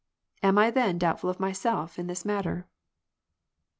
[0.41, 2.65] Am I then doubt ful of myself in this matter